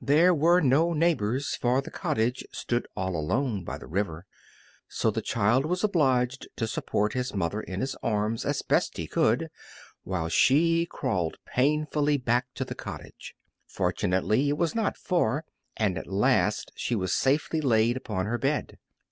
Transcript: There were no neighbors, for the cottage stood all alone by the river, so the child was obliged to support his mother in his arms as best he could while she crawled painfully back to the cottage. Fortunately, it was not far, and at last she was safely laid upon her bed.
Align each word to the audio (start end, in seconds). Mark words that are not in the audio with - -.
There 0.03 0.33
were 0.33 0.61
no 0.61 0.93
neighbors, 0.93 1.53
for 1.55 1.79
the 1.79 1.91
cottage 1.91 2.43
stood 2.51 2.87
all 2.95 3.15
alone 3.15 3.63
by 3.63 3.77
the 3.77 3.85
river, 3.85 4.25
so 4.87 5.11
the 5.11 5.21
child 5.21 5.63
was 5.63 5.83
obliged 5.83 6.47
to 6.55 6.65
support 6.65 7.13
his 7.13 7.35
mother 7.35 7.61
in 7.61 7.81
his 7.81 7.95
arms 8.01 8.43
as 8.43 8.63
best 8.63 8.97
he 8.97 9.05
could 9.05 9.51
while 10.03 10.27
she 10.27 10.87
crawled 10.87 11.37
painfully 11.45 12.17
back 12.17 12.47
to 12.55 12.65
the 12.65 12.73
cottage. 12.73 13.35
Fortunately, 13.67 14.49
it 14.49 14.57
was 14.57 14.73
not 14.73 14.97
far, 14.97 15.45
and 15.77 15.99
at 15.99 16.07
last 16.07 16.71
she 16.75 16.95
was 16.95 17.13
safely 17.13 17.61
laid 17.61 17.95
upon 17.95 18.25
her 18.25 18.39
bed. 18.39 18.79